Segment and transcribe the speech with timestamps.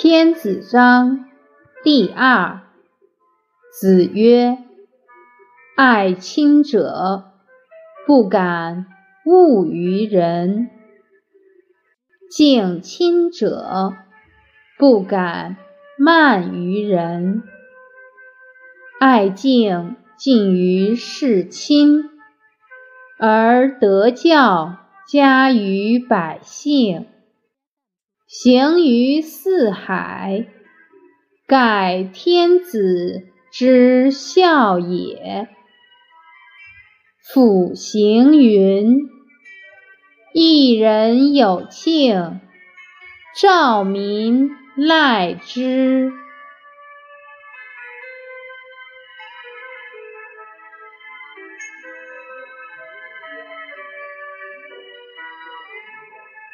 [0.00, 1.24] 天子章
[1.82, 2.60] 第二。
[3.72, 4.58] 子曰
[5.76, 7.32] ：“爱亲者，
[8.06, 8.86] 不敢
[9.26, 10.68] 恶于人；
[12.30, 13.92] 敬亲者，
[14.78, 15.56] 不敢
[15.98, 17.42] 慢于人。
[19.00, 22.04] 爱敬近于事亲，
[23.18, 24.76] 而德教
[25.08, 27.08] 加于百姓。”
[28.28, 30.48] 行于四海，
[31.46, 35.48] 盖天子之孝也。
[37.32, 39.08] 甫行云
[40.34, 42.38] ：“一人有庆，
[43.40, 46.12] 兆民赖之。”